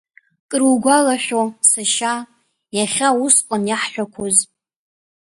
[0.49, 2.13] Кругәалашәо, сашьа,
[2.77, 4.37] иахьа усҟан иаҳҳәақәоз?